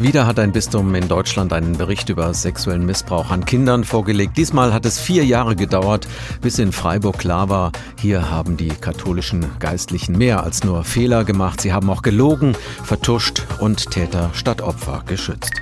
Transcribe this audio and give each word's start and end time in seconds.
Wieder 0.00 0.26
hat 0.26 0.38
ein 0.38 0.50
Bistum 0.50 0.94
in 0.94 1.08
Deutschland 1.08 1.52
einen 1.52 1.76
Bericht 1.76 2.08
über 2.08 2.32
sexuellen 2.32 2.86
Missbrauch 2.86 3.30
an 3.30 3.44
Kindern 3.44 3.84
vorgelegt. 3.84 4.38
Diesmal 4.38 4.72
hat 4.72 4.86
es 4.86 4.98
vier 4.98 5.26
Jahre 5.26 5.56
gedauert, 5.56 6.08
bis 6.40 6.58
in 6.58 6.72
Freiburg 6.72 7.18
klar 7.18 7.50
war, 7.50 7.72
hier 7.98 8.30
haben 8.30 8.56
die 8.56 8.70
katholischen 8.70 9.44
Geistlichen 9.58 10.16
mehr 10.16 10.42
als 10.42 10.64
nur 10.64 10.84
Fehler 10.84 11.24
gemacht. 11.24 11.60
Sie 11.60 11.74
haben 11.74 11.90
auch 11.90 12.00
gelogen, 12.00 12.56
vertuscht 12.82 13.42
und 13.60 13.90
Täter 13.90 14.30
statt 14.32 14.62
Opfer 14.62 15.02
geschützt. 15.06 15.52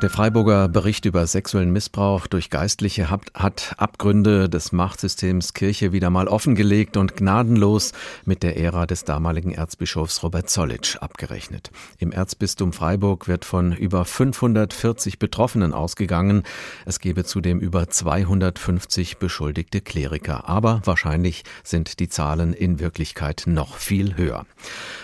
Der 0.00 0.10
Freiburger 0.10 0.68
Bericht 0.68 1.06
über 1.06 1.26
sexuellen 1.26 1.72
Missbrauch 1.72 2.28
durch 2.28 2.50
Geistliche 2.50 3.10
hat, 3.10 3.74
Abgründe 3.78 4.48
des 4.48 4.70
Machtsystems 4.70 5.54
Kirche 5.54 5.90
wieder 5.90 6.08
mal 6.08 6.28
offengelegt 6.28 6.96
und 6.96 7.16
gnadenlos 7.16 7.90
mit 8.24 8.44
der 8.44 8.56
Ära 8.56 8.86
des 8.86 9.02
damaligen 9.02 9.50
Erzbischofs 9.50 10.22
Robert 10.22 10.48
Zollitsch 10.48 10.98
abgerechnet. 10.98 11.72
Im 11.98 12.12
Erzbistum 12.12 12.72
Freiburg 12.72 13.26
wird 13.26 13.44
von 13.44 13.72
über 13.72 14.04
540 14.04 15.18
Betroffenen 15.18 15.74
ausgegangen. 15.74 16.44
Es 16.86 17.00
gebe 17.00 17.24
zudem 17.24 17.58
über 17.58 17.88
250 17.88 19.18
beschuldigte 19.18 19.80
Kleriker. 19.80 20.48
Aber 20.48 20.80
wahrscheinlich 20.84 21.42
sind 21.64 21.98
die 21.98 22.08
Zahlen 22.08 22.52
in 22.52 22.78
Wirklichkeit 22.78 23.44
noch 23.46 23.74
viel 23.74 24.16
höher. 24.16 24.46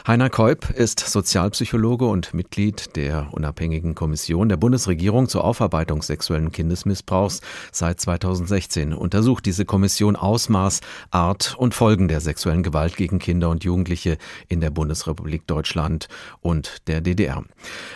Heiner 0.07 0.31
Keup 0.31 0.71
ist 0.71 1.01
Sozialpsychologe 1.01 2.05
und 2.05 2.33
Mitglied 2.33 2.95
der 2.95 3.27
unabhängigen 3.33 3.97
Kommission 3.97 4.49
der 4.49 4.57
Bundes 4.57 4.84
Bundesregierung 4.85 5.31
zur 5.31 5.45
Aufarbeitung 5.45 6.03
sexuellen 6.03 6.53
Kindesmissbrauchs 6.53 7.41
seit 7.73 8.01
2016 8.01 8.93
untersucht 8.93 9.47
diese 9.47 9.65
Kommission 9.65 10.15
Ausmaß, 10.15 10.83
Art 11.11 11.55
und 11.57 11.75
Folgen 11.75 12.07
der 12.07 12.21
sexuellen 12.21 12.63
Gewalt 12.63 12.95
gegen 12.99 13.19
Kinder 13.19 13.49
und 13.49 13.65
Jugendliche 13.65 14.19
in 14.49 14.61
der 14.61 14.69
Bundesrepublik 14.69 15.47
Deutschland 15.47 16.09
und 16.43 16.87
der 16.87 17.01
DDR. 17.01 17.45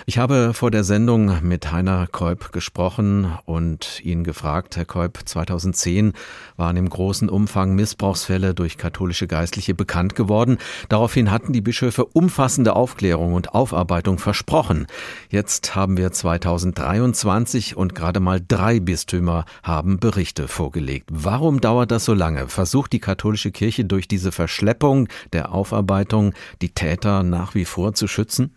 Ich 0.06 0.16
habe 0.16 0.54
vor 0.54 0.70
der 0.70 0.82
Sendung 0.82 1.42
mit 1.42 1.70
Heiner 1.70 2.06
Keup 2.06 2.52
gesprochen 2.52 3.36
und 3.44 4.00
ihn 4.02 4.24
gefragt, 4.24 4.78
Herr 4.78 4.86
Keup, 4.86 5.18
2010 5.26 6.14
waren 6.56 6.78
im 6.78 6.88
großen 6.88 7.28
Umfang 7.28 7.74
Missbrauchsfälle 7.74 8.54
durch 8.54 8.78
katholische 8.78 9.26
Geistliche 9.26 9.74
bekannt 9.74 10.14
geworden. 10.14 10.56
Daraufhin 10.88 11.30
hatten 11.30 11.52
die 11.52 11.60
Bischöfe 11.60 12.06
umfassende 12.06 12.74
Aufklärung 12.74 13.34
und 13.34 13.54
Aufarbeitung 13.54 14.16
versprochen. 14.16 14.86
Jetzt 15.28 15.74
haben 15.74 15.98
wir 15.98 16.12
2013 16.12 16.77
23 16.78 17.76
und 17.76 17.96
gerade 17.96 18.20
mal 18.20 18.40
drei 18.46 18.78
Bistümer 18.78 19.46
haben 19.64 19.98
Berichte 19.98 20.46
vorgelegt. 20.46 21.08
Warum 21.10 21.60
dauert 21.60 21.90
das 21.90 22.04
so 22.04 22.14
lange? 22.14 22.48
Versucht 22.48 22.92
die 22.92 23.00
katholische 23.00 23.50
Kirche 23.50 23.84
durch 23.84 24.06
diese 24.06 24.30
Verschleppung 24.30 25.08
der 25.32 25.52
Aufarbeitung 25.52 26.34
die 26.62 26.70
Täter 26.70 27.24
nach 27.24 27.56
wie 27.56 27.64
vor 27.64 27.94
zu 27.94 28.06
schützen? 28.06 28.54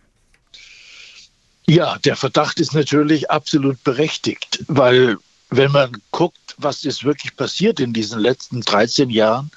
Ja, 1.66 1.98
der 2.04 2.14
Verdacht 2.14 2.60
ist 2.60 2.74
natürlich 2.74 3.28
absolut 3.30 3.82
berechtigt, 3.82 4.64
weil 4.68 5.16
wenn 5.50 5.72
man 5.72 5.90
guckt, 6.12 6.54
was 6.58 6.84
ist 6.84 7.02
wirklich 7.02 7.36
passiert 7.36 7.80
in 7.80 7.92
diesen 7.92 8.20
letzten 8.20 8.60
13 8.60 9.10
Jahren, 9.10 9.50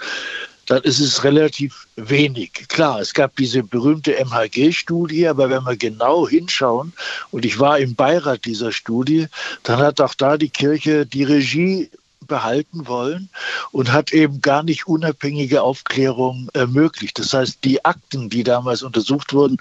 dann 0.66 0.82
ist 0.84 1.00
es 1.00 1.24
relativ 1.24 1.88
wenig. 1.96 2.52
Klar, 2.68 3.00
es 3.00 3.14
gab 3.14 3.36
diese 3.36 3.64
berühmte 3.64 4.14
MHG-Studie, 4.14 5.28
aber 5.28 5.50
wenn 5.50 5.64
wir 5.64 5.78
genau 5.78 6.28
hinschauen, 6.28 6.94
und 7.32 7.46
ich 7.46 7.60
war 7.60 7.80
im 7.80 7.96
Beirat 7.96 8.46
dieser 8.46 8.72
Studie, 8.72 9.28
dann 9.64 9.80
hat 9.80 10.02
auch 10.02 10.16
da 10.16 10.38
die 10.38 10.50
Kirche 10.50 11.06
die 11.06 11.24
Regie 11.24 11.90
behalten 12.26 12.88
wollen 12.88 13.30
und 13.72 13.92
hat 13.92 14.14
eben 14.14 14.42
gar 14.42 14.64
nicht 14.64 14.88
unabhängige 14.88 15.62
Aufklärung 15.62 16.50
ermöglicht. 16.54 17.20
Das 17.20 17.34
heißt, 17.34 17.64
die 17.64 17.84
Akten, 17.86 18.30
die 18.30 18.44
damals 18.44 18.84
untersucht 18.84 19.34
wurden, 19.34 19.58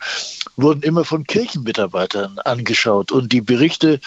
wurden 0.57 0.83
immer 0.83 1.05
von 1.05 1.25
Kirchenmitarbeitern 1.25 2.39
angeschaut 2.41 3.13
und 3.13 3.33
die 3.33 3.41
Berichte 3.41 4.01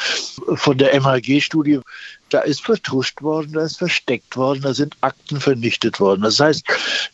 von 0.56 0.78
der 0.78 0.94
MHG-Studie 0.94 1.82
da 2.30 2.40
ist 2.40 2.62
vertuscht 2.62 3.22
worden, 3.22 3.54
da 3.54 3.62
ist 3.62 3.78
versteckt 3.78 4.36
worden, 4.36 4.62
da 4.62 4.74
sind 4.74 4.98
Akten 5.00 5.40
vernichtet 5.40 6.00
worden. 6.02 6.24
Das 6.24 6.40
heißt, 6.40 6.66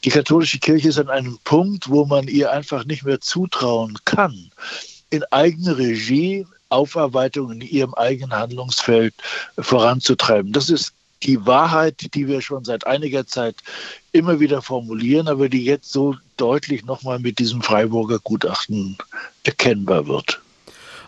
die 0.04 0.10
katholische 0.10 0.58
Kirche 0.58 0.90
ist 0.90 0.98
an 0.98 1.10
einem 1.10 1.38
Punkt, 1.44 1.90
wo 1.90 2.06
man 2.06 2.28
ihr 2.28 2.52
einfach 2.52 2.86
nicht 2.86 3.04
mehr 3.04 3.22
zutrauen 3.22 4.00
kann, 4.06 4.50
in 5.12 5.24
eigener 5.26 5.78
Regie 5.78 6.48
Aufarbeitung 6.70 7.52
in 7.52 7.62
ihrem 7.62 7.94
eigenen 7.94 8.34
Handlungsfeld 8.34 9.14
voranzutreiben. 9.60 10.52
Das 10.52 10.70
ist 10.70 10.94
die 11.24 11.46
Wahrheit, 11.46 12.14
die 12.14 12.28
wir 12.28 12.42
schon 12.42 12.64
seit 12.64 12.86
einiger 12.86 13.26
Zeit 13.26 13.56
immer 14.12 14.40
wieder 14.40 14.62
formulieren, 14.62 15.28
aber 15.28 15.50
die 15.50 15.66
jetzt 15.66 15.92
so 15.92 16.16
deutlich 16.38 16.86
nochmal 16.86 17.20
mit 17.20 17.40
diesem 17.40 17.62
Freiburger 17.62 18.20
Gutachten 18.20 18.98
erkennbar 19.44 20.08
wird. 20.08 20.42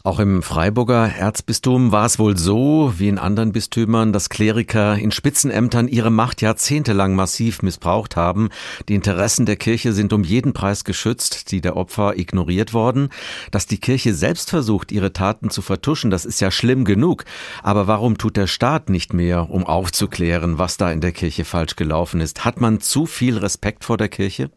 Auch 0.06 0.20
im 0.20 0.44
Freiburger 0.44 1.16
Erzbistum 1.18 1.92
war 1.92 2.06
es 2.06 2.20
wohl 2.20 2.38
so, 2.38 2.94
wie 2.98 3.08
in 3.08 3.18
anderen 3.18 3.54
Bistümern, 3.54 4.14
dass 4.14 4.30
Kleriker 4.30 4.96
in 5.00 5.10
Spitzenämtern 5.10 5.88
ihre 5.88 6.12
Macht 6.12 6.44
jahrzehntelang 6.44 7.16
massiv 7.16 7.64
missbraucht 7.64 8.16
haben. 8.16 8.50
Die 8.88 8.94
Interessen 8.94 9.48
der 9.48 9.56
Kirche 9.56 9.94
sind 9.94 10.14
um 10.14 10.24
jeden 10.24 10.54
Preis 10.54 10.84
geschützt, 10.84 11.52
die 11.52 11.60
der 11.60 11.76
Opfer 11.76 12.20
ignoriert 12.20 12.72
worden. 12.72 13.10
Dass 13.50 13.66
die 13.66 13.80
Kirche 13.80 14.14
selbst 14.14 14.52
versucht, 14.52 14.92
ihre 14.92 15.12
Taten 15.12 15.50
zu 15.50 15.64
vertuschen, 15.64 16.12
das 16.12 16.24
ist 16.24 16.40
ja 16.40 16.52
schlimm 16.52 16.86
genug. 16.86 17.26
Aber 17.64 17.88
warum 17.88 18.20
tut 18.20 18.38
der 18.38 18.46
Staat 18.46 18.92
nicht 18.92 19.12
mehr, 19.12 19.50
um 19.50 19.66
aufzuklären, 19.66 20.60
was 20.60 20.78
da 20.78 20.92
in 20.92 21.02
der 21.02 21.14
Kirche 21.14 21.46
falsch 21.46 21.76
gelaufen 21.78 22.22
ist? 22.22 22.46
Hat 22.46 22.62
man 22.62 22.80
zu 22.80 23.08
viel 23.08 23.40
Respekt 23.40 23.84
vor 23.84 23.98
der 23.98 24.10
Kirche? 24.10 24.52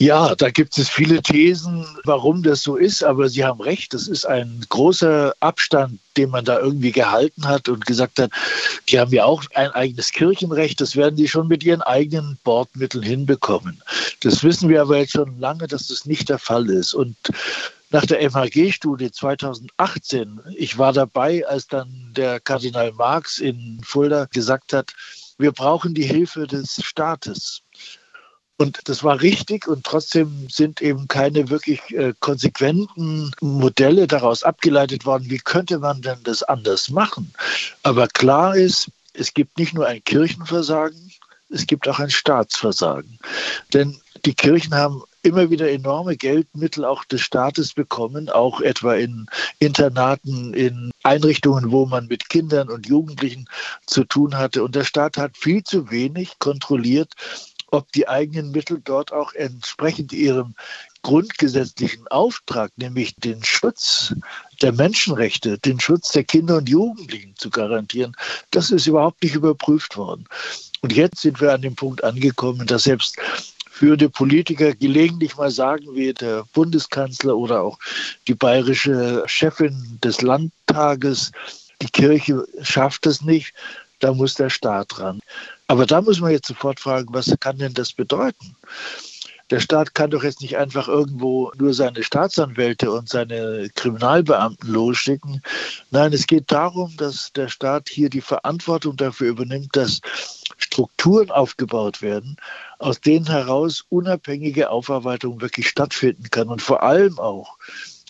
Ja, 0.00 0.36
da 0.36 0.50
gibt 0.50 0.78
es 0.78 0.88
viele 0.88 1.20
Thesen, 1.22 1.84
warum 2.04 2.44
das 2.44 2.62
so 2.62 2.76
ist, 2.76 3.02
aber 3.02 3.28
Sie 3.28 3.44
haben 3.44 3.60
recht, 3.60 3.92
das 3.92 4.06
ist 4.06 4.24
ein 4.26 4.64
großer 4.68 5.34
Abstand, 5.40 5.98
den 6.16 6.30
man 6.30 6.44
da 6.44 6.60
irgendwie 6.60 6.92
gehalten 6.92 7.48
hat 7.48 7.68
und 7.68 7.84
gesagt 7.84 8.20
hat, 8.20 8.30
die 8.88 9.00
haben 9.00 9.12
ja 9.12 9.24
auch 9.24 9.42
ein 9.56 9.70
eigenes 9.72 10.12
Kirchenrecht, 10.12 10.80
das 10.80 10.94
werden 10.94 11.16
die 11.16 11.26
schon 11.26 11.48
mit 11.48 11.64
ihren 11.64 11.82
eigenen 11.82 12.38
Bordmitteln 12.44 13.02
hinbekommen. 13.02 13.82
Das 14.20 14.44
wissen 14.44 14.68
wir 14.68 14.82
aber 14.82 14.98
jetzt 14.98 15.14
schon 15.14 15.40
lange, 15.40 15.66
dass 15.66 15.88
das 15.88 16.06
nicht 16.06 16.28
der 16.28 16.38
Fall 16.38 16.70
ist. 16.70 16.94
Und 16.94 17.16
nach 17.90 18.06
der 18.06 18.20
MHG-Studie 18.22 19.10
2018, 19.10 20.40
ich 20.56 20.78
war 20.78 20.92
dabei, 20.92 21.44
als 21.48 21.66
dann 21.66 22.12
der 22.16 22.38
Kardinal 22.38 22.92
Marx 22.92 23.40
in 23.40 23.80
Fulda 23.82 24.26
gesagt 24.26 24.72
hat, 24.72 24.92
wir 25.38 25.50
brauchen 25.50 25.94
die 25.94 26.04
Hilfe 26.04 26.46
des 26.46 26.80
Staates. 26.84 27.62
Und 28.60 28.80
das 28.88 29.04
war 29.04 29.20
richtig 29.20 29.68
und 29.68 29.84
trotzdem 29.84 30.48
sind 30.50 30.82
eben 30.82 31.06
keine 31.06 31.48
wirklich 31.48 31.80
äh, 31.94 32.12
konsequenten 32.18 33.30
Modelle 33.40 34.08
daraus 34.08 34.42
abgeleitet 34.42 35.06
worden. 35.06 35.30
Wie 35.30 35.38
könnte 35.38 35.78
man 35.78 36.02
denn 36.02 36.18
das 36.24 36.42
anders 36.42 36.90
machen? 36.90 37.32
Aber 37.84 38.08
klar 38.08 38.56
ist, 38.56 38.90
es 39.12 39.32
gibt 39.32 39.58
nicht 39.58 39.74
nur 39.74 39.86
ein 39.86 40.02
Kirchenversagen, 40.02 41.12
es 41.50 41.68
gibt 41.68 41.88
auch 41.88 42.00
ein 42.00 42.10
Staatsversagen. 42.10 43.20
Denn 43.72 44.00
die 44.24 44.34
Kirchen 44.34 44.74
haben 44.74 45.02
immer 45.22 45.50
wieder 45.50 45.70
enorme 45.70 46.16
Geldmittel 46.16 46.84
auch 46.84 47.04
des 47.04 47.20
Staates 47.20 47.74
bekommen, 47.74 48.28
auch 48.28 48.60
etwa 48.60 48.94
in 48.94 49.26
Internaten, 49.60 50.52
in 50.52 50.90
Einrichtungen, 51.04 51.70
wo 51.70 51.86
man 51.86 52.06
mit 52.06 52.28
Kindern 52.28 52.68
und 52.68 52.86
Jugendlichen 52.86 53.48
zu 53.86 54.04
tun 54.04 54.36
hatte. 54.36 54.64
Und 54.64 54.74
der 54.74 54.84
Staat 54.84 55.16
hat 55.16 55.36
viel 55.36 55.62
zu 55.62 55.90
wenig 55.90 56.38
kontrolliert, 56.38 57.14
ob 57.70 57.90
die 57.92 58.08
eigenen 58.08 58.50
Mittel 58.50 58.80
dort 58.82 59.12
auch 59.12 59.32
entsprechend 59.34 60.12
ihrem 60.12 60.54
grundgesetzlichen 61.02 62.08
Auftrag, 62.08 62.72
nämlich 62.76 63.14
den 63.16 63.44
Schutz 63.44 64.14
der 64.62 64.72
Menschenrechte, 64.72 65.58
den 65.58 65.78
Schutz 65.78 66.12
der 66.12 66.24
Kinder 66.24 66.56
und 66.56 66.68
Jugendlichen 66.68 67.34
zu 67.36 67.50
garantieren, 67.50 68.16
das 68.50 68.70
ist 68.70 68.86
überhaupt 68.86 69.22
nicht 69.22 69.34
überprüft 69.34 69.96
worden. 69.96 70.24
Und 70.80 70.92
jetzt 70.92 71.20
sind 71.20 71.40
wir 71.40 71.52
an 71.52 71.62
dem 71.62 71.76
Punkt 71.76 72.02
angekommen, 72.04 72.66
dass 72.66 72.84
selbst 72.84 73.16
führende 73.70 74.10
Politiker 74.10 74.74
gelegentlich 74.74 75.36
mal 75.36 75.52
sagen, 75.52 75.94
wie 75.94 76.12
der 76.12 76.44
Bundeskanzler 76.52 77.36
oder 77.36 77.62
auch 77.62 77.78
die 78.26 78.34
bayerische 78.34 79.22
Chefin 79.26 79.98
des 80.02 80.20
Landtages, 80.20 81.30
die 81.80 81.88
Kirche 81.88 82.44
schafft 82.60 83.06
es 83.06 83.22
nicht, 83.22 83.54
da 84.00 84.12
muss 84.12 84.34
der 84.34 84.50
Staat 84.50 84.98
ran. 84.98 85.20
Aber 85.68 85.86
da 85.86 86.00
muss 86.00 86.20
man 86.20 86.32
jetzt 86.32 86.48
sofort 86.48 86.80
fragen, 86.80 87.12
was 87.12 87.32
kann 87.40 87.58
denn 87.58 87.74
das 87.74 87.92
bedeuten? 87.92 88.56
Der 89.50 89.60
Staat 89.60 89.94
kann 89.94 90.10
doch 90.10 90.24
jetzt 90.24 90.42
nicht 90.42 90.58
einfach 90.58 90.88
irgendwo 90.88 91.52
nur 91.56 91.72
seine 91.72 92.02
Staatsanwälte 92.02 92.90
und 92.90 93.08
seine 93.08 93.70
Kriminalbeamten 93.74 94.70
losschicken. 94.70 95.42
Nein, 95.90 96.12
es 96.12 96.26
geht 96.26 96.52
darum, 96.52 96.94
dass 96.96 97.32
der 97.32 97.48
Staat 97.48 97.88
hier 97.88 98.10
die 98.10 98.20
Verantwortung 98.20 98.96
dafür 98.96 99.28
übernimmt, 99.28 99.74
dass 99.74 100.00
Strukturen 100.58 101.30
aufgebaut 101.30 102.02
werden, 102.02 102.36
aus 102.78 103.00
denen 103.00 103.26
heraus 103.26 103.84
unabhängige 103.88 104.70
Aufarbeitung 104.70 105.40
wirklich 105.40 105.68
stattfinden 105.68 106.28
kann 106.30 106.48
und 106.48 106.60
vor 106.60 106.82
allem 106.82 107.18
auch 107.18 107.56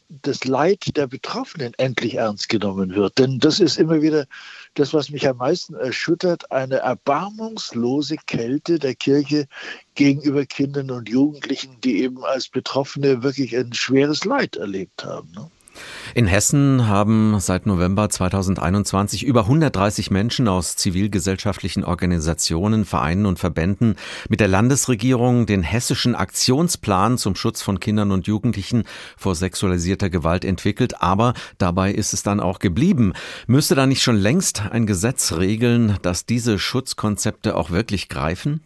das 0.08 0.44
Leid 0.44 0.96
der 0.96 1.06
Betroffenen 1.06 1.74
endlich 1.74 2.14
ernst 2.14 2.48
genommen 2.48 2.94
wird. 2.94 3.18
Denn 3.18 3.38
das 3.38 3.60
ist 3.60 3.78
immer 3.78 4.00
wieder 4.00 4.26
das, 4.74 4.94
was 4.94 5.10
mich 5.10 5.28
am 5.28 5.36
meisten 5.36 5.74
erschüttert, 5.74 6.50
eine 6.50 6.76
erbarmungslose 6.76 8.16
Kälte 8.26 8.78
der 8.78 8.94
Kirche 8.94 9.46
gegenüber 9.94 10.46
Kindern 10.46 10.90
und 10.90 11.08
Jugendlichen, 11.08 11.80
die 11.82 12.02
eben 12.02 12.24
als 12.24 12.48
Betroffene 12.48 13.22
wirklich 13.22 13.56
ein 13.56 13.72
schweres 13.74 14.24
Leid 14.24 14.56
erlebt 14.56 15.04
haben. 15.04 15.30
Ne? 15.32 15.50
In 16.14 16.26
Hessen 16.26 16.86
haben 16.86 17.38
seit 17.40 17.66
November 17.66 18.08
2021 18.08 19.24
über 19.24 19.42
130 19.42 20.10
Menschen 20.10 20.48
aus 20.48 20.76
zivilgesellschaftlichen 20.76 21.84
Organisationen, 21.84 22.84
Vereinen 22.84 23.26
und 23.26 23.38
Verbänden 23.38 23.96
mit 24.28 24.40
der 24.40 24.48
Landesregierung 24.48 25.46
den 25.46 25.62
hessischen 25.62 26.14
Aktionsplan 26.14 27.18
zum 27.18 27.34
Schutz 27.34 27.62
von 27.62 27.80
Kindern 27.80 28.12
und 28.12 28.26
Jugendlichen 28.26 28.84
vor 29.16 29.34
sexualisierter 29.34 30.10
Gewalt 30.10 30.44
entwickelt. 30.44 31.02
Aber 31.02 31.34
dabei 31.58 31.92
ist 31.92 32.12
es 32.12 32.22
dann 32.22 32.40
auch 32.40 32.58
geblieben. 32.58 33.12
Müsste 33.46 33.74
da 33.74 33.86
nicht 33.86 34.02
schon 34.02 34.16
längst 34.16 34.62
ein 34.70 34.86
Gesetz 34.86 35.32
regeln, 35.32 35.96
dass 36.02 36.26
diese 36.26 36.58
Schutzkonzepte 36.58 37.56
auch 37.56 37.70
wirklich 37.70 38.08
greifen? 38.08 38.60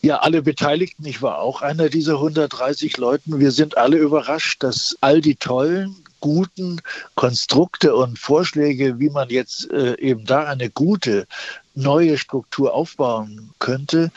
Ja, 0.00 0.18
alle 0.18 0.42
Beteiligten, 0.42 1.04
ich 1.06 1.22
war 1.22 1.40
auch 1.40 1.60
einer 1.60 1.88
dieser 1.88 2.14
130 2.14 2.96
Leuten. 2.98 3.40
Wir 3.40 3.50
sind 3.50 3.76
alle 3.76 3.96
überrascht, 3.96 4.62
dass 4.62 4.96
all 5.00 5.20
die 5.20 5.34
tollen, 5.34 5.96
guten 6.20 6.80
Konstrukte 7.14 7.94
und 7.94 8.18
Vorschläge, 8.18 8.98
wie 8.98 9.10
man 9.10 9.28
jetzt 9.30 9.70
äh, 9.70 9.98
eben 9.98 10.24
da 10.24 10.44
eine 10.44 10.70
gute 10.70 11.26
neue 11.74 12.18
Struktur 12.18 12.74
aufbauen 12.74 13.50
könnte, 13.58 14.10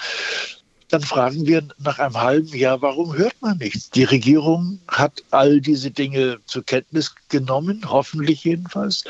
dann 0.92 1.02
fragen 1.02 1.46
wir 1.48 1.66
nach 1.80 2.00
einem 2.00 2.20
halben 2.20 2.54
Jahr, 2.56 2.82
warum 2.82 3.16
hört 3.16 3.36
man 3.42 3.58
nichts? 3.58 3.90
Die 3.92 4.04
Regierung 4.04 4.80
hat 4.90 5.24
all 5.32 5.62
diese 5.62 5.90
Dinge 5.90 6.40
zur 6.46 6.66
Kenntnis 6.66 7.16
genommen, 7.30 7.86
hoffentlich 7.90 8.44
jedenfalls. 8.44 9.06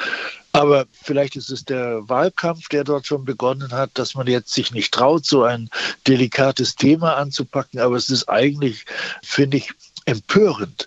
Aber 0.52 0.86
vielleicht 0.92 1.36
ist 1.36 1.50
es 1.50 1.66
der 1.66 2.08
Wahlkampf, 2.08 2.68
der 2.70 2.84
dort 2.84 3.08
schon 3.08 3.26
begonnen 3.26 3.72
hat, 3.72 3.92
dass 3.96 4.14
man 4.14 4.28
jetzt 4.28 4.54
sich 4.54 4.72
nicht 4.72 4.94
traut, 4.94 5.26
so 5.26 5.44
ein 5.44 5.70
delikates 6.08 6.76
Thema 6.76 7.16
anzupacken. 7.16 7.80
Aber 7.80 7.96
es 7.96 8.10
ist 8.10 8.30
eigentlich, 8.30 8.86
finde 9.24 9.58
ich, 9.58 9.72
empörend, 10.06 10.86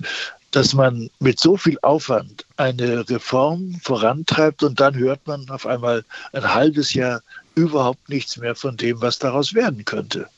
dass 0.54 0.72
man 0.72 1.10
mit 1.18 1.40
so 1.40 1.56
viel 1.56 1.78
Aufwand 1.82 2.46
eine 2.56 3.08
Reform 3.08 3.74
vorantreibt 3.82 4.62
und 4.62 4.78
dann 4.78 4.96
hört 4.96 5.26
man 5.26 5.48
auf 5.50 5.66
einmal 5.66 6.04
ein 6.32 6.54
halbes 6.54 6.94
Jahr 6.94 7.22
überhaupt 7.56 8.08
nichts 8.08 8.36
mehr 8.36 8.54
von 8.54 8.76
dem, 8.76 9.00
was 9.00 9.18
daraus 9.18 9.54
werden 9.54 9.84
könnte. 9.84 10.28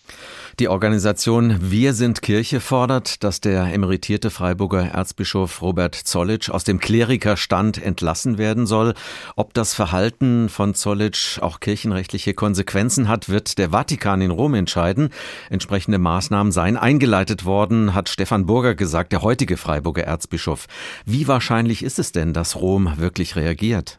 Die 0.58 0.68
Organisation 0.68 1.58
Wir 1.60 1.92
sind 1.92 2.22
Kirche 2.22 2.60
fordert, 2.60 3.22
dass 3.22 3.42
der 3.42 3.74
emeritierte 3.74 4.30
Freiburger 4.30 4.86
Erzbischof 4.86 5.60
Robert 5.60 5.94
Zollitsch 5.94 6.48
aus 6.48 6.64
dem 6.64 6.80
Klerikerstand 6.80 7.76
entlassen 7.76 8.38
werden 8.38 8.64
soll. 8.66 8.94
Ob 9.36 9.52
das 9.52 9.74
Verhalten 9.74 10.48
von 10.48 10.72
Zollitsch 10.72 11.40
auch 11.42 11.60
kirchenrechtliche 11.60 12.32
Konsequenzen 12.32 13.06
hat, 13.06 13.28
wird 13.28 13.58
der 13.58 13.68
Vatikan 13.68 14.22
in 14.22 14.30
Rom 14.30 14.54
entscheiden. 14.54 15.10
Entsprechende 15.50 15.98
Maßnahmen 15.98 16.52
seien 16.52 16.78
eingeleitet 16.78 17.44
worden, 17.44 17.92
hat 17.92 18.08
Stefan 18.08 18.46
Burger 18.46 18.74
gesagt, 18.74 19.12
der 19.12 19.20
heutige 19.20 19.58
Freiburger 19.58 20.04
Erzbischof. 20.04 20.68
Wie 21.04 21.28
wahrscheinlich 21.28 21.82
ist 21.82 21.98
es 21.98 22.12
denn, 22.12 22.32
dass 22.32 22.56
Rom 22.56 22.94
wirklich 22.96 23.36
reagiert? 23.36 23.98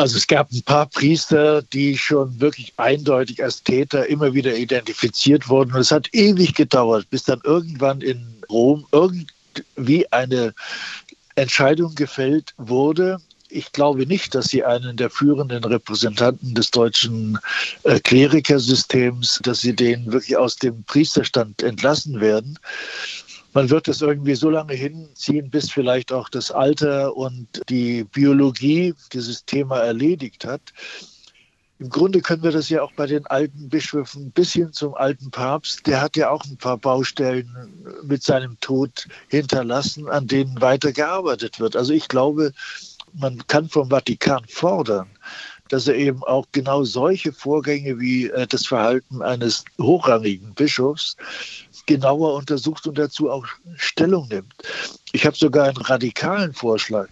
Also 0.00 0.16
es 0.16 0.26
gab 0.26 0.50
ein 0.50 0.62
paar 0.62 0.86
Priester, 0.86 1.60
die 1.60 1.98
schon 1.98 2.40
wirklich 2.40 2.72
eindeutig 2.78 3.44
als 3.44 3.62
Täter 3.62 4.06
immer 4.06 4.32
wieder 4.32 4.56
identifiziert 4.56 5.50
wurden. 5.50 5.74
Und 5.74 5.80
es 5.80 5.90
hat 5.92 6.08
ewig 6.14 6.54
gedauert, 6.54 7.10
bis 7.10 7.24
dann 7.24 7.42
irgendwann 7.44 8.00
in 8.00 8.24
Rom 8.48 8.86
irgendwie 8.92 10.10
eine 10.10 10.54
Entscheidung 11.34 11.94
gefällt 11.96 12.54
wurde. 12.56 13.20
Ich 13.50 13.72
glaube 13.72 14.06
nicht, 14.06 14.34
dass 14.34 14.46
sie 14.46 14.64
einen 14.64 14.96
der 14.96 15.10
führenden 15.10 15.64
Repräsentanten 15.64 16.54
des 16.54 16.70
deutschen 16.70 17.38
äh, 17.82 18.00
Klerikersystems, 18.00 19.40
dass 19.42 19.60
sie 19.60 19.76
den 19.76 20.10
wirklich 20.10 20.34
aus 20.38 20.56
dem 20.56 20.82
Priesterstand 20.84 21.62
entlassen 21.62 22.22
werden 22.22 22.58
man 23.52 23.70
wird 23.70 23.88
es 23.88 24.00
irgendwie 24.00 24.34
so 24.34 24.50
lange 24.50 24.74
hinziehen, 24.74 25.50
bis 25.50 25.70
vielleicht 25.70 26.12
auch 26.12 26.28
das 26.28 26.50
Alter 26.50 27.16
und 27.16 27.48
die 27.68 28.04
Biologie 28.04 28.94
dieses 29.12 29.44
Thema 29.44 29.78
erledigt 29.78 30.44
hat. 30.44 30.60
Im 31.80 31.88
Grunde 31.88 32.20
können 32.20 32.42
wir 32.42 32.50
das 32.50 32.68
ja 32.68 32.82
auch 32.82 32.92
bei 32.92 33.06
den 33.06 33.26
alten 33.26 33.70
Bischöfen 33.70 34.30
bis 34.32 34.52
hin 34.52 34.70
zum 34.72 34.94
alten 34.94 35.30
Papst. 35.30 35.86
Der 35.86 36.02
hat 36.02 36.14
ja 36.14 36.28
auch 36.28 36.44
ein 36.44 36.58
paar 36.58 36.76
Baustellen 36.76 37.48
mit 38.02 38.22
seinem 38.22 38.60
Tod 38.60 39.08
hinterlassen, 39.28 40.06
an 40.06 40.26
denen 40.26 40.60
weitergearbeitet 40.60 41.58
wird. 41.58 41.76
Also 41.76 41.94
ich 41.94 42.08
glaube, 42.08 42.52
man 43.14 43.46
kann 43.46 43.70
vom 43.70 43.88
Vatikan 43.88 44.44
fordern, 44.46 45.08
dass 45.70 45.88
er 45.88 45.94
eben 45.94 46.22
auch 46.24 46.44
genau 46.52 46.84
solche 46.84 47.32
Vorgänge 47.32 47.98
wie 47.98 48.26
äh, 48.26 48.46
das 48.46 48.66
Verhalten 48.66 49.22
eines 49.22 49.64
hochrangigen 49.80 50.52
Bischofs 50.52 51.16
genauer 51.86 52.34
untersucht 52.34 52.86
und 52.86 52.98
dazu 52.98 53.30
auch 53.30 53.46
Stellung 53.76 54.28
nimmt. 54.28 54.52
Ich 55.12 55.24
habe 55.24 55.34
sogar 55.36 55.68
einen 55.68 55.78
radikalen 55.78 56.52
Vorschlag. 56.52 57.08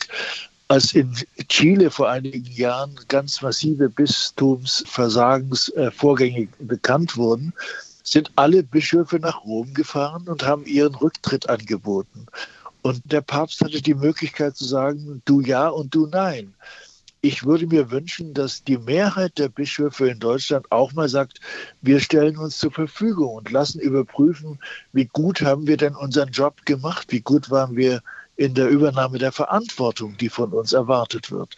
Als 0.66 0.92
in 0.92 1.16
Chile 1.48 1.90
vor 1.90 2.10
einigen 2.10 2.52
Jahren 2.52 2.94
ganz 3.08 3.40
massive 3.40 3.88
Bistumsversagensvorgänge 3.88 6.48
bekannt 6.58 7.16
wurden, 7.16 7.54
sind 8.02 8.30
alle 8.36 8.62
Bischöfe 8.62 9.18
nach 9.18 9.42
Rom 9.44 9.72
gefahren 9.72 10.28
und 10.28 10.44
haben 10.44 10.66
ihren 10.66 10.94
Rücktritt 10.94 11.48
angeboten. 11.48 12.26
Und 12.82 13.00
der 13.04 13.22
Papst 13.22 13.62
hatte 13.62 13.80
die 13.80 13.94
Möglichkeit 13.94 14.56
zu 14.56 14.64
sagen, 14.64 15.22
du 15.24 15.40
ja 15.40 15.68
und 15.68 15.94
du 15.94 16.06
nein 16.06 16.52
ich 17.20 17.44
würde 17.44 17.66
mir 17.66 17.90
wünschen, 17.90 18.34
dass 18.34 18.62
die 18.64 18.78
Mehrheit 18.78 19.38
der 19.38 19.48
Bischöfe 19.48 20.08
in 20.08 20.20
Deutschland 20.20 20.70
auch 20.70 20.92
mal 20.92 21.08
sagt, 21.08 21.40
wir 21.82 22.00
stellen 22.00 22.36
uns 22.36 22.58
zur 22.58 22.70
Verfügung 22.70 23.34
und 23.34 23.50
lassen 23.50 23.80
überprüfen, 23.80 24.58
wie 24.92 25.06
gut 25.06 25.42
haben 25.42 25.66
wir 25.66 25.76
denn 25.76 25.96
unseren 25.96 26.30
Job 26.30 26.64
gemacht, 26.64 27.08
wie 27.10 27.20
gut 27.20 27.50
waren 27.50 27.76
wir 27.76 28.02
in 28.36 28.54
der 28.54 28.68
Übernahme 28.68 29.18
der 29.18 29.32
Verantwortung, 29.32 30.16
die 30.16 30.28
von 30.28 30.52
uns 30.52 30.72
erwartet 30.72 31.30
wird. 31.32 31.56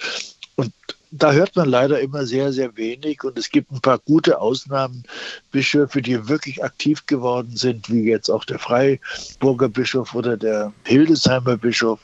Und 0.56 0.72
da 1.10 1.32
hört 1.32 1.56
man 1.56 1.68
leider 1.68 2.00
immer 2.00 2.24
sehr, 2.24 2.52
sehr 2.52 2.76
wenig. 2.76 3.24
Und 3.24 3.36
es 3.36 3.50
gibt 3.50 3.70
ein 3.72 3.80
paar 3.80 3.98
gute 3.98 4.40
Ausnahmen, 4.40 5.02
Bischöfe, 5.50 6.00
die 6.02 6.28
wirklich 6.28 6.62
aktiv 6.62 7.04
geworden 7.06 7.56
sind, 7.56 7.90
wie 7.90 8.04
jetzt 8.04 8.30
auch 8.30 8.44
der 8.44 8.58
Freiburger 8.58 9.68
Bischof 9.68 10.14
oder 10.14 10.36
der 10.36 10.72
Hildesheimer 10.84 11.56
Bischof. 11.56 12.00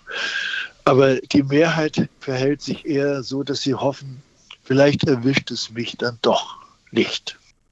Aber 0.86 1.16
die 1.16 1.42
Mehrheit 1.42 2.08
verhält 2.20 2.62
sich 2.62 2.86
eher 2.86 3.24
so, 3.24 3.42
dass 3.42 3.62
sie 3.62 3.74
hoffen, 3.74 4.22
vielleicht 4.62 5.02
erwischt 5.02 5.50
es 5.50 5.70
mich 5.70 5.96
dann 5.96 6.16
doch 6.22 6.58
nicht. 6.92 7.36